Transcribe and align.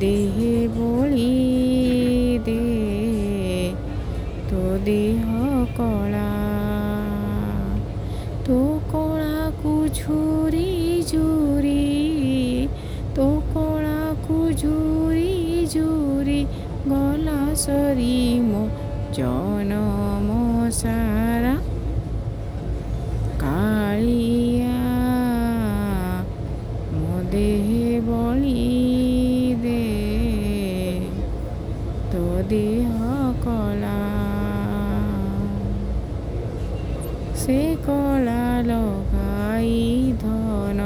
ଦେହେ 0.00 0.54
ବଳି 0.68 1.30
ଦେ 2.46 2.60
ତୋ 4.50 4.62
ଦେହ 4.86 5.24
କଳା। 5.76 6.30
ତୋ 8.46 8.58
କଳାକୁ 8.92 9.72
ଝୁରି 9.98 10.70
ଝୁରି 11.10 11.84
ତୋ 13.16 13.26
କଳାକୁ 13.54 14.38
ଝୁରି 14.62 15.66
ଝୁରି 15.74 16.40
ଗଲା 16.86 17.40
ସରି 17.54 18.16
ମୋ 18.40 18.62
ଜନମ 19.12 20.28
ସାରା। 20.70 21.54
କାଳିଆ 23.42 24.78
ମୋ 26.92 27.22
ଦେହେ 27.32 28.00
ବଳି 28.00 28.83
দিহ 32.48 32.96
কলা 33.44 34.00
সে 37.42 37.60
কলা 37.86 38.46
লগাই 38.64 39.72
ধন 40.22 40.80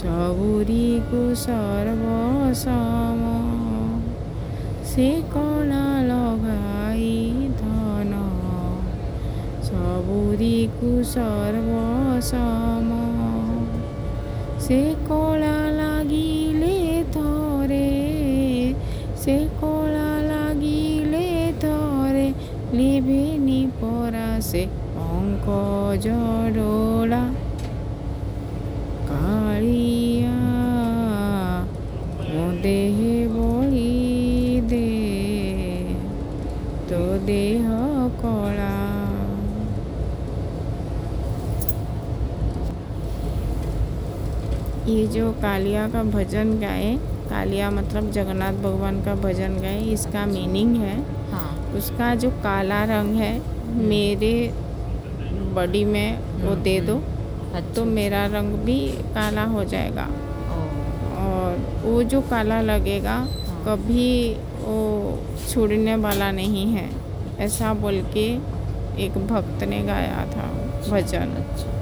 সবুরিকু 0.00 1.22
সর্বসম 1.44 3.20
সে 4.90 5.08
কলা 5.34 5.86
লগাই 6.10 7.06
ধন 7.60 8.12
সবুরিকু 9.68 10.90
সর্বসম 11.14 12.88
সে 14.64 14.82
কলা 15.08 15.58
লাগিলে 15.80 16.76
ধরে 17.14 17.90
সে 19.22 19.36
পরাসে 23.80 24.62
পঙ্কজ 24.94 26.04
ডোলা 26.56 27.22
কালিয়া 29.10 30.38
দেহে 32.62 33.16
বলি 33.28 33.94
দে 34.70 34.88
তো 36.88 37.00
দেহ 37.28 37.64
কলা 38.22 38.74
ये 44.86 45.06
जो 45.06 45.26
कालिया 45.42 45.82
का 45.88 46.02
भजन 46.04 46.48
गाए, 46.60 46.88
कालिया 47.30 47.70
मतलब 47.70 48.10
जगन्नाथ 48.10 48.52
भगवान 48.62 48.96
का 49.04 49.14
भजन 49.14 49.52
गाए, 49.62 49.80
इसका 49.92 50.22
मीनिंग 50.26 50.72
है। 50.76 50.96
हाँ। 51.32 51.52
उसका 51.76 52.14
जो 52.22 52.30
काला 52.42 52.82
रंग 52.84 53.14
है 53.16 53.32
मेरे 53.88 54.32
बॉडी 55.54 55.84
में 55.84 56.18
वो 56.42 56.54
दे 56.64 56.78
दो 56.80 56.96
अच्छा 57.54 57.60
तो 57.74 57.84
मेरा 57.84 58.24
रंग 58.32 58.54
भी 58.64 58.78
काला 59.14 59.44
हो 59.52 59.64
जाएगा। 59.64 60.06
और 61.20 61.56
वो 61.84 62.02
जो 62.12 62.20
काला 62.30 62.60
लगेगा 62.60 63.16
कभी 63.66 64.06
वो 64.60 64.76
छूटने 65.50 65.94
वाला 66.04 66.30
नहीं 66.32 66.66
है 66.72 66.88
ऐसा 67.46 67.72
बोल 67.82 68.00
के 68.14 68.26
एक 69.04 69.18
भक्त 69.26 69.64
ने 69.64 69.82
गाया 69.82 70.24
था 70.32 70.46
भजन। 70.90 71.34
अच्छा 71.40 71.78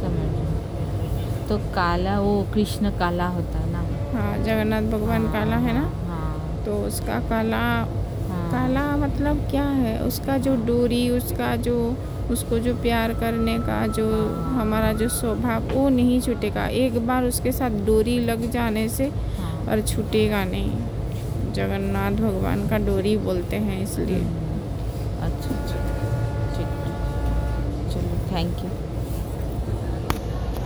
समझ 0.00 1.48
तो 1.48 1.58
काला 1.74 2.18
वो 2.20 2.34
कृष्ण 2.54 2.90
काला 2.98 3.26
होता 3.36 3.58
है 3.58 3.70
ना? 3.72 3.82
हाँ 4.14 4.36
जगन्नाथ 4.44 4.90
भगवान 4.92 5.26
हाँ, 5.26 5.32
काला 5.32 5.56
है 5.56 5.72
ना? 5.74 5.84
हाँ 6.08 6.64
तो 6.64 6.76
उसका 6.86 7.18
काला 7.28 7.56
हाँ 7.58 8.13
काला 8.50 8.84
मतलब 8.96 9.46
क्या 9.50 9.64
है? 9.64 9.98
उसका 10.02 10.36
जो 10.38 10.54
डोरी 10.66 11.08
उसका 11.10 11.54
जो 11.58 11.76
उसको 12.30 12.58
जो 12.58 12.74
प्यार 12.74 13.12
करने 13.14 13.58
का 13.58 13.86
जो 13.88 14.06
हमारा 14.54 14.92
जो 14.92 15.08
स्वभाव 15.08 15.68
वो 15.72 15.88
नहीं 15.88 16.20
छूटेगा। 16.20 16.66
एक 16.82 16.98
बार 17.06 17.24
उसके 17.24 17.52
साथ 17.52 17.84
डोरी 17.86 18.18
लग 18.20 18.50
जाने 18.50 18.88
से 18.88 19.10
हाँ। 19.38 19.52
और 19.66 19.80
छूटेगा 19.86 20.44
नहीं। 20.44 21.52
जगन्नाथ 21.52 22.12
भगवान 22.20 22.68
का 22.68 22.78
डोरी 22.86 23.16
बोलते 23.26 23.56
हैं 23.66 23.82
इसलिए। 23.82 24.20
अच्छा 25.20 25.50
अच्छा। 25.50 25.78
ठीक 26.54 26.72
चलो 27.92 28.18
थैंक 28.32 28.64
यू 28.64 28.70